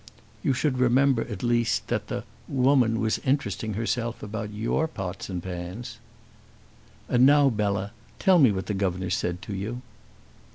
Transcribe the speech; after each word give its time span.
"You 0.41 0.53
should 0.53 0.79
remember 0.79 1.21
at 1.25 1.43
least 1.43 1.87
that 1.89 2.07
the 2.07 2.23
woman 2.47 2.99
was 2.99 3.19
interesting 3.19 3.75
herself 3.75 4.23
about 4.23 4.51
your 4.51 4.87
pots 4.87 5.29
and 5.29 5.43
pans." 5.43 5.99
"And 7.07 7.23
now, 7.23 7.51
Bella, 7.51 7.91
tell 8.17 8.39
me 8.39 8.51
what 8.51 8.65
the 8.65 8.73
governor 8.73 9.11
said 9.11 9.43
to 9.43 9.53
you." 9.53 9.83